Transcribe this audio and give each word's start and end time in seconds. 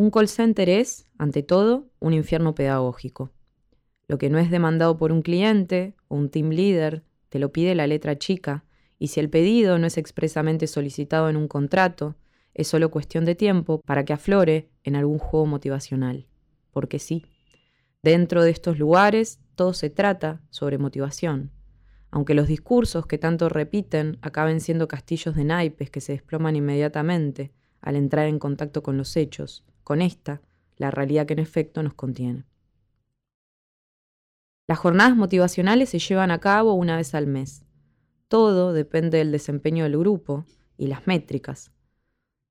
Un 0.00 0.12
call 0.12 0.28
center 0.28 0.68
es, 0.68 1.06
ante 1.18 1.42
todo, 1.42 1.88
un 1.98 2.12
infierno 2.12 2.54
pedagógico. 2.54 3.32
Lo 4.06 4.16
que 4.16 4.30
no 4.30 4.38
es 4.38 4.48
demandado 4.48 4.96
por 4.96 5.10
un 5.10 5.22
cliente 5.22 5.96
o 6.06 6.14
un 6.14 6.30
team 6.30 6.50
leader, 6.50 7.02
te 7.30 7.40
lo 7.40 7.50
pide 7.50 7.74
la 7.74 7.88
letra 7.88 8.16
chica, 8.16 8.64
y 9.00 9.08
si 9.08 9.18
el 9.18 9.28
pedido 9.28 9.76
no 9.76 9.88
es 9.88 9.98
expresamente 9.98 10.68
solicitado 10.68 11.28
en 11.28 11.36
un 11.36 11.48
contrato, 11.48 12.14
es 12.54 12.68
solo 12.68 12.92
cuestión 12.92 13.24
de 13.24 13.34
tiempo 13.34 13.80
para 13.84 14.04
que 14.04 14.12
aflore 14.12 14.70
en 14.84 14.94
algún 14.94 15.18
juego 15.18 15.46
motivacional. 15.46 16.28
Porque 16.70 17.00
sí, 17.00 17.26
dentro 18.00 18.44
de 18.44 18.52
estos 18.52 18.78
lugares 18.78 19.40
todo 19.56 19.72
se 19.72 19.90
trata 19.90 20.40
sobre 20.48 20.78
motivación, 20.78 21.50
aunque 22.12 22.34
los 22.34 22.46
discursos 22.46 23.06
que 23.06 23.18
tanto 23.18 23.48
repiten 23.48 24.16
acaben 24.22 24.60
siendo 24.60 24.86
castillos 24.86 25.34
de 25.34 25.42
naipes 25.42 25.90
que 25.90 26.00
se 26.00 26.12
desploman 26.12 26.54
inmediatamente 26.54 27.50
al 27.80 27.96
entrar 27.96 28.28
en 28.28 28.38
contacto 28.38 28.84
con 28.84 28.96
los 28.96 29.16
hechos, 29.16 29.64
con 29.88 30.02
esta, 30.02 30.42
la 30.76 30.90
realidad 30.90 31.24
que 31.24 31.32
en 31.32 31.38
efecto 31.38 31.82
nos 31.82 31.94
contiene. 31.94 32.44
Las 34.66 34.78
jornadas 34.78 35.16
motivacionales 35.16 35.88
se 35.88 35.98
llevan 35.98 36.30
a 36.30 36.40
cabo 36.40 36.74
una 36.74 36.98
vez 36.98 37.14
al 37.14 37.26
mes. 37.26 37.64
Todo 38.28 38.74
depende 38.74 39.16
del 39.16 39.32
desempeño 39.32 39.84
del 39.84 39.96
grupo 39.96 40.44
y 40.76 40.88
las 40.88 41.06
métricas. 41.06 41.72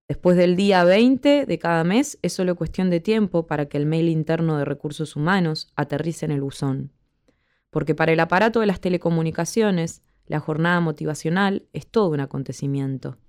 Después 0.07 0.35
del 0.35 0.55
día 0.55 0.83
20 0.83 1.45
de 1.45 1.59
cada 1.59 1.83
mes 1.83 2.17
es 2.23 2.33
solo 2.33 2.55
cuestión 2.55 2.89
de 2.89 3.01
tiempo 3.01 3.45
para 3.45 3.67
que 3.67 3.77
el 3.77 3.85
mail 3.85 4.09
interno 4.09 4.57
de 4.57 4.65
recursos 4.65 5.15
humanos 5.15 5.71
aterrice 5.75 6.25
en 6.25 6.31
el 6.31 6.41
buzón. 6.41 6.91
Porque 7.69 7.93
para 7.93 8.13
el 8.13 8.19
aparato 8.19 8.61
de 8.61 8.65
las 8.65 8.81
telecomunicaciones, 8.81 10.01
la 10.25 10.39
jornada 10.39 10.79
motivacional 10.79 11.67
es 11.71 11.85
todo 11.85 12.09
un 12.09 12.19
acontecimiento. 12.19 13.19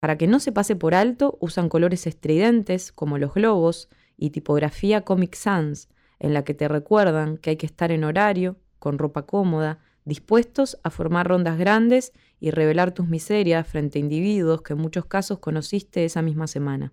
Para 0.00 0.16
que 0.16 0.26
no 0.26 0.40
se 0.40 0.50
pase 0.50 0.76
por 0.76 0.94
alto, 0.94 1.36
usan 1.40 1.68
colores 1.68 2.06
estridentes 2.06 2.90
como 2.90 3.18
los 3.18 3.34
globos 3.34 3.88
y 4.16 4.30
tipografía 4.30 5.02
Comic 5.02 5.34
Sans 5.34 5.88
en 6.18 6.34
la 6.34 6.44
que 6.44 6.54
te 6.54 6.68
recuerdan 6.68 7.38
que 7.38 7.50
hay 7.50 7.56
que 7.56 7.66
estar 7.66 7.90
en 7.90 8.04
horario, 8.04 8.56
con 8.78 8.98
ropa 8.98 9.26
cómoda, 9.26 9.78
dispuestos 10.04 10.78
a 10.82 10.90
formar 10.90 11.28
rondas 11.28 11.58
grandes 11.58 12.12
y 12.38 12.50
revelar 12.50 12.92
tus 12.92 13.08
miserias 13.08 13.66
frente 13.66 13.98
a 13.98 14.00
individuos 14.00 14.62
que 14.62 14.74
en 14.74 14.80
muchos 14.80 15.06
casos 15.06 15.38
conociste 15.38 16.04
esa 16.04 16.22
misma 16.22 16.46
semana. 16.46 16.92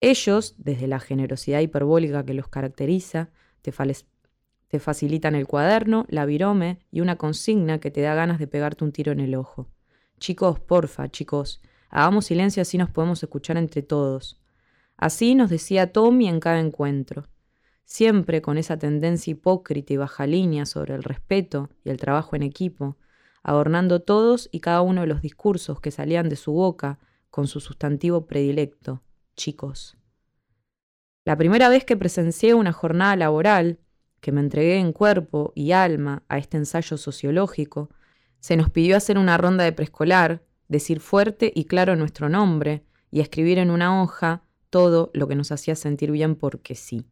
Ellos, 0.00 0.54
desde 0.58 0.88
la 0.88 0.98
generosidad 0.98 1.60
hiperbólica 1.60 2.24
que 2.24 2.34
los 2.34 2.48
caracteriza, 2.48 3.30
te, 3.62 3.72
te 4.68 4.78
facilitan 4.80 5.34
el 5.34 5.46
cuaderno, 5.46 6.06
la 6.08 6.24
virome 6.24 6.78
y 6.90 7.00
una 7.00 7.16
consigna 7.16 7.78
que 7.78 7.90
te 7.90 8.00
da 8.00 8.14
ganas 8.14 8.38
de 8.38 8.46
pegarte 8.46 8.84
un 8.84 8.92
tiro 8.92 9.12
en 9.12 9.20
el 9.20 9.34
ojo. 9.34 9.68
Chicos, 10.18 10.58
porfa, 10.58 11.08
chicos, 11.10 11.60
hagamos 11.90 12.26
silencio 12.26 12.62
así 12.62 12.78
nos 12.78 12.90
podemos 12.90 13.22
escuchar 13.22 13.56
entre 13.56 13.82
todos. 13.82 14.40
Así 14.96 15.34
nos 15.34 15.50
decía 15.50 15.92
Tommy 15.92 16.28
en 16.28 16.40
cada 16.40 16.60
encuentro 16.60 17.26
siempre 17.90 18.40
con 18.40 18.56
esa 18.56 18.78
tendencia 18.78 19.32
hipócrita 19.32 19.92
y 19.92 19.96
baja 19.96 20.24
línea 20.24 20.64
sobre 20.64 20.94
el 20.94 21.02
respeto 21.02 21.70
y 21.82 21.90
el 21.90 21.96
trabajo 21.96 22.36
en 22.36 22.44
equipo, 22.44 22.96
adornando 23.42 24.00
todos 24.00 24.48
y 24.52 24.60
cada 24.60 24.80
uno 24.80 25.00
de 25.00 25.08
los 25.08 25.22
discursos 25.22 25.80
que 25.80 25.90
salían 25.90 26.28
de 26.28 26.36
su 26.36 26.52
boca 26.52 27.00
con 27.30 27.48
su 27.48 27.58
sustantivo 27.58 28.26
predilecto, 28.26 29.02
chicos. 29.34 29.96
La 31.24 31.36
primera 31.36 31.68
vez 31.68 31.84
que 31.84 31.96
presencié 31.96 32.54
una 32.54 32.72
jornada 32.72 33.16
laboral, 33.16 33.80
que 34.20 34.30
me 34.30 34.40
entregué 34.40 34.78
en 34.78 34.92
cuerpo 34.92 35.52
y 35.56 35.72
alma 35.72 36.22
a 36.28 36.38
este 36.38 36.58
ensayo 36.58 36.96
sociológico, 36.96 37.90
se 38.38 38.56
nos 38.56 38.70
pidió 38.70 38.96
hacer 38.96 39.18
una 39.18 39.36
ronda 39.36 39.64
de 39.64 39.72
preescolar, 39.72 40.44
decir 40.70 41.00
fuerte 41.00 41.52
y 41.52 41.64
claro 41.64 41.96
nuestro 41.96 42.28
nombre 42.28 42.84
y 43.10 43.20
escribir 43.20 43.58
en 43.58 43.70
una 43.70 44.00
hoja 44.00 44.44
todo 44.70 45.10
lo 45.12 45.26
que 45.26 45.34
nos 45.34 45.50
hacía 45.50 45.74
sentir 45.74 46.12
bien 46.12 46.36
porque 46.36 46.76
sí. 46.76 47.04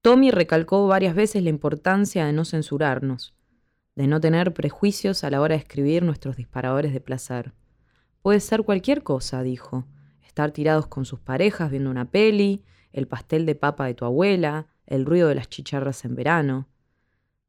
Tommy 0.00 0.30
recalcó 0.30 0.86
varias 0.86 1.14
veces 1.14 1.42
la 1.42 1.50
importancia 1.50 2.24
de 2.24 2.32
no 2.32 2.46
censurarnos, 2.46 3.34
de 3.96 4.06
no 4.06 4.18
tener 4.18 4.54
prejuicios 4.54 5.24
a 5.24 5.30
la 5.30 5.42
hora 5.42 5.56
de 5.56 5.60
escribir 5.60 6.02
nuestros 6.02 6.36
disparadores 6.36 6.94
de 6.94 7.00
placer. 7.02 7.52
Puede 8.22 8.40
ser 8.40 8.62
cualquier 8.62 9.02
cosa, 9.02 9.42
dijo. 9.42 9.84
Estar 10.26 10.50
tirados 10.52 10.86
con 10.86 11.04
sus 11.04 11.20
parejas 11.20 11.70
viendo 11.70 11.90
una 11.90 12.10
peli, 12.10 12.64
el 12.92 13.06
pastel 13.06 13.44
de 13.44 13.56
papa 13.56 13.84
de 13.84 13.94
tu 13.94 14.06
abuela, 14.06 14.68
el 14.86 15.04
ruido 15.04 15.28
de 15.28 15.34
las 15.34 15.50
chicharras 15.50 16.06
en 16.06 16.14
verano. 16.14 16.66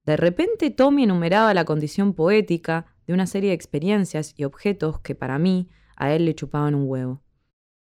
De 0.03 0.17
repente 0.17 0.71
Tommy 0.71 1.03
enumeraba 1.03 1.53
la 1.53 1.63
condición 1.63 2.13
poética 2.13 2.87
una 3.13 3.27
serie 3.27 3.49
de 3.49 3.55
experiencias 3.55 4.33
y 4.37 4.43
objetos 4.43 4.99
que 4.99 5.15
para 5.15 5.39
mí 5.39 5.69
a 5.95 6.13
él 6.13 6.25
le 6.25 6.35
chupaban 6.35 6.75
un 6.75 6.87
huevo. 6.87 7.21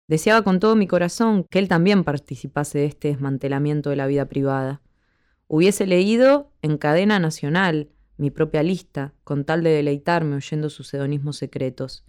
Deseaba 0.08 0.42
con 0.42 0.58
todo 0.58 0.74
mi 0.74 0.86
corazón 0.86 1.44
que 1.48 1.58
él 1.58 1.68
también 1.68 2.02
participase 2.02 2.80
de 2.80 2.86
este 2.86 3.08
desmantelamiento 3.08 3.90
de 3.90 3.96
la 3.96 4.06
vida 4.06 4.26
privada. 4.26 4.82
Hubiese 5.46 5.86
leído 5.86 6.52
en 6.62 6.78
cadena 6.78 7.18
nacional 7.18 7.90
mi 8.16 8.30
propia 8.30 8.62
lista, 8.62 9.14
con 9.24 9.44
tal 9.44 9.62
de 9.62 9.70
deleitarme 9.70 10.36
oyendo 10.36 10.68
sus 10.68 10.92
hedonismos 10.92 11.36
secretos. 11.36 12.04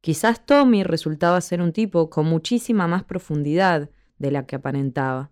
Quizás 0.00 0.44
Tommy 0.44 0.82
resultaba 0.82 1.40
ser 1.40 1.62
un 1.62 1.72
tipo 1.72 2.10
con 2.10 2.26
muchísima 2.26 2.86
más 2.86 3.04
profundidad 3.04 3.90
de 4.18 4.30
la 4.30 4.46
que 4.46 4.56
aparentaba. 4.56 5.30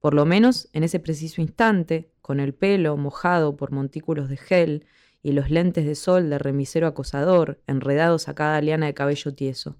Por 0.00 0.14
lo 0.14 0.24
menos 0.24 0.68
en 0.72 0.84
ese 0.84 1.00
preciso 1.00 1.40
instante, 1.40 2.10
con 2.22 2.40
el 2.40 2.54
pelo 2.54 2.96
mojado 2.96 3.56
por 3.56 3.70
montículos 3.70 4.28
de 4.28 4.36
gel 4.36 4.86
y 5.24 5.32
los 5.32 5.50
lentes 5.50 5.86
de 5.86 5.94
sol 5.94 6.28
de 6.28 6.38
remisero 6.38 6.86
acosador 6.86 7.58
enredados 7.66 8.28
a 8.28 8.34
cada 8.34 8.60
liana 8.60 8.86
de 8.86 8.94
cabello 8.94 9.34
tieso. 9.34 9.78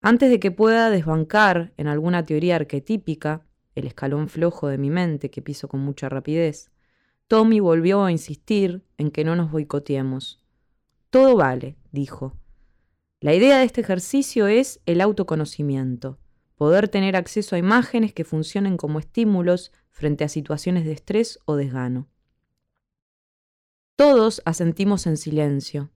Antes 0.00 0.30
de 0.30 0.40
que 0.40 0.50
pueda 0.50 0.88
desbancar 0.88 1.74
en 1.76 1.86
alguna 1.86 2.24
teoría 2.24 2.56
arquetípica, 2.56 3.44
el 3.74 3.86
escalón 3.86 4.28
flojo 4.30 4.68
de 4.68 4.78
mi 4.78 4.88
mente 4.88 5.30
que 5.30 5.42
piso 5.42 5.68
con 5.68 5.80
mucha 5.80 6.08
rapidez, 6.08 6.70
Tommy 7.28 7.60
volvió 7.60 8.04
a 8.04 8.10
insistir 8.10 8.82
en 8.96 9.10
que 9.10 9.22
no 9.22 9.36
nos 9.36 9.50
boicoteemos. 9.50 10.42
Todo 11.10 11.36
vale, 11.36 11.76
dijo. 11.92 12.38
La 13.20 13.34
idea 13.34 13.58
de 13.58 13.64
este 13.64 13.82
ejercicio 13.82 14.46
es 14.46 14.80
el 14.86 15.02
autoconocimiento, 15.02 16.18
poder 16.54 16.88
tener 16.88 17.16
acceso 17.16 17.54
a 17.54 17.58
imágenes 17.58 18.14
que 18.14 18.24
funcionen 18.24 18.78
como 18.78 18.98
estímulos 18.98 19.72
frente 19.90 20.24
a 20.24 20.28
situaciones 20.28 20.86
de 20.86 20.92
estrés 20.92 21.38
o 21.44 21.56
desgano. 21.56 22.08
Todos 23.96 24.42
asentimos 24.44 25.06
en 25.06 25.16
silencio. 25.16 25.90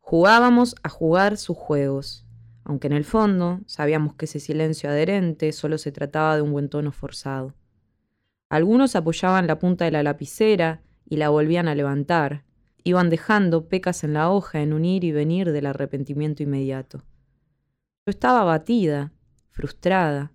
Jugábamos 0.00 0.74
a 0.82 0.88
jugar 0.88 1.36
sus 1.36 1.56
juegos 1.56 2.24
aunque 2.64 2.86
en 2.86 2.94
el 2.94 3.04
fondo 3.04 3.60
sabíamos 3.66 4.14
que 4.14 4.24
ese 4.24 4.40
silencio 4.40 4.88
adherente 4.88 5.52
solo 5.52 5.78
se 5.78 5.92
trataba 5.92 6.36
de 6.36 6.42
un 6.42 6.52
buen 6.52 6.68
tono 6.68 6.92
forzado. 6.92 7.54
Algunos 8.48 8.96
apoyaban 8.96 9.46
la 9.46 9.58
punta 9.58 9.84
de 9.84 9.90
la 9.90 10.02
lapicera 10.02 10.82
y 11.04 11.16
la 11.16 11.28
volvían 11.28 11.68
a 11.68 11.74
levantar, 11.74 12.44
iban 12.82 13.10
dejando 13.10 13.68
pecas 13.68 14.02
en 14.02 14.14
la 14.14 14.30
hoja 14.30 14.62
en 14.62 14.72
un 14.72 14.84
ir 14.84 15.04
y 15.04 15.12
venir 15.12 15.52
del 15.52 15.66
arrepentimiento 15.66 16.42
inmediato. 16.42 17.04
Yo 18.06 18.10
estaba 18.10 18.40
abatida, 18.40 19.12
frustrada, 19.50 20.32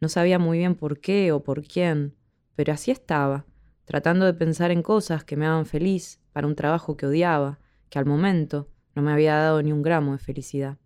no 0.00 0.08
sabía 0.08 0.38
muy 0.38 0.58
bien 0.58 0.74
por 0.74 1.00
qué 1.00 1.32
o 1.32 1.42
por 1.42 1.62
quién, 1.62 2.14
pero 2.54 2.72
así 2.72 2.90
estaba, 2.90 3.44
tratando 3.84 4.24
de 4.24 4.34
pensar 4.34 4.70
en 4.70 4.82
cosas 4.82 5.24
que 5.24 5.36
me 5.36 5.46
hagan 5.46 5.66
feliz 5.66 6.20
para 6.36 6.48
un 6.48 6.54
trabajo 6.54 6.98
que 6.98 7.06
odiaba, 7.06 7.58
que 7.88 7.98
al 7.98 8.04
momento 8.04 8.68
no 8.94 9.00
me 9.00 9.10
había 9.10 9.36
dado 9.36 9.62
ni 9.62 9.72
un 9.72 9.80
gramo 9.80 10.12
de 10.12 10.18
felicidad. 10.18 10.76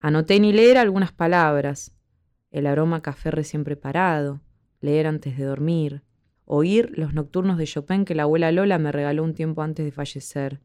Anoté 0.00 0.40
ni 0.40 0.52
leer 0.52 0.78
algunas 0.78 1.12
palabras, 1.12 1.94
el 2.50 2.66
aroma 2.66 3.02
café 3.02 3.30
recién 3.30 3.62
preparado, 3.62 4.40
leer 4.80 5.06
antes 5.06 5.38
de 5.38 5.44
dormir, 5.44 6.02
oír 6.44 6.90
los 6.98 7.14
nocturnos 7.14 7.56
de 7.56 7.66
Chopin 7.66 8.04
que 8.04 8.16
la 8.16 8.24
abuela 8.24 8.50
Lola 8.50 8.80
me 8.80 8.90
regaló 8.90 9.22
un 9.22 9.34
tiempo 9.34 9.62
antes 9.62 9.84
de 9.84 9.92
fallecer. 9.92 10.60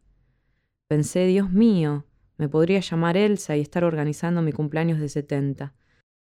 Pensé, 0.88 1.28
Dios 1.28 1.52
mío, 1.52 2.08
me 2.38 2.50
podría 2.50 2.80
llamar 2.80 3.16
Elsa 3.16 3.58
y 3.58 3.62
estar 3.62 3.84
organizando 3.84 4.42
mi 4.42 4.54
cumpleaños 4.54 5.00
de 5.00 5.08
70. 5.08 5.76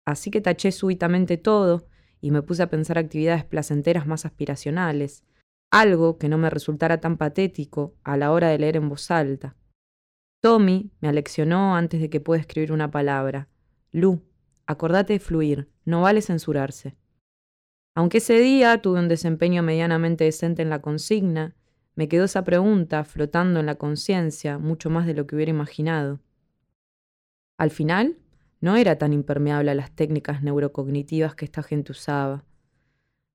Así 0.05 0.29
que 0.29 0.41
taché 0.41 0.71
súbitamente 0.71 1.37
todo 1.37 1.87
y 2.21 2.29
me 2.29 2.43
puse 2.43 2.61
a 2.61 2.69
pensar 2.69 2.99
actividades 2.99 3.45
placenteras 3.45 4.05
más 4.05 4.27
aspiracionales, 4.27 5.23
algo 5.71 6.17
que 6.17 6.29
no 6.29 6.37
me 6.37 6.49
resultara 6.49 6.99
tan 6.99 7.17
patético 7.17 7.95
a 8.03 8.17
la 8.17 8.31
hora 8.31 8.49
de 8.49 8.59
leer 8.59 8.77
en 8.77 8.89
voz 8.89 9.11
alta. 9.11 9.55
Tommy 10.41 10.91
me 11.01 11.09
aleccionó 11.09 11.75
antes 11.75 11.99
de 11.99 12.09
que 12.09 12.21
pueda 12.21 12.39
escribir 12.39 12.71
una 12.71 12.91
palabra. 12.91 13.49
Lu, 13.91 14.21
acordate 14.65 15.13
de 15.13 15.19
fluir, 15.19 15.69
no 15.85 16.01
vale 16.01 16.21
censurarse. 16.21 16.95
Aunque 17.95 18.19
ese 18.19 18.39
día 18.39 18.81
tuve 18.81 18.99
un 18.99 19.07
desempeño 19.07 19.63
medianamente 19.63 20.23
decente 20.23 20.61
en 20.61 20.69
la 20.69 20.81
consigna, 20.81 21.55
me 21.95 22.07
quedó 22.07 22.25
esa 22.25 22.43
pregunta 22.43 23.03
flotando 23.03 23.59
en 23.59 23.65
la 23.65 23.75
conciencia 23.75 24.59
mucho 24.59 24.91
más 24.91 25.07
de 25.07 25.15
lo 25.15 25.25
que 25.25 25.35
hubiera 25.35 25.49
imaginado. 25.49 26.19
Al 27.57 27.71
final, 27.71 28.17
no 28.61 28.75
era 28.75 28.99
tan 28.99 29.13
impermeable 29.13 29.71
a 29.71 29.75
las 29.75 29.91
técnicas 29.91 30.43
neurocognitivas 30.43 31.33
que 31.33 31.45
esta 31.45 31.63
gente 31.63 31.91
usaba. 31.91 32.45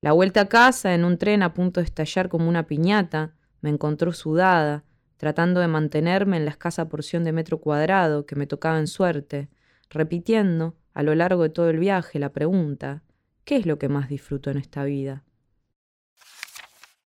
La 0.02 0.10
vuelta 0.10 0.40
a 0.40 0.48
casa, 0.48 0.94
en 0.94 1.04
un 1.04 1.16
tren 1.16 1.44
a 1.44 1.54
punto 1.54 1.78
de 1.78 1.84
estallar 1.84 2.28
como 2.28 2.48
una 2.48 2.66
piñata, 2.66 3.36
me 3.60 3.70
encontró 3.70 4.12
sudada, 4.12 4.82
tratando 5.16 5.60
de 5.60 5.68
mantenerme 5.68 6.36
en 6.38 6.44
la 6.44 6.50
escasa 6.50 6.88
porción 6.88 7.22
de 7.22 7.30
metro 7.30 7.60
cuadrado 7.60 8.26
que 8.26 8.34
me 8.34 8.48
tocaba 8.48 8.80
en 8.80 8.88
suerte, 8.88 9.48
repitiendo, 9.90 10.74
a 10.92 11.04
lo 11.04 11.14
largo 11.14 11.44
de 11.44 11.50
todo 11.50 11.70
el 11.70 11.78
viaje, 11.78 12.18
la 12.18 12.32
pregunta, 12.32 13.04
¿qué 13.44 13.54
es 13.54 13.64
lo 13.64 13.78
que 13.78 13.88
más 13.88 14.08
disfruto 14.08 14.50
en 14.50 14.58
esta 14.58 14.82
vida? 14.82 15.22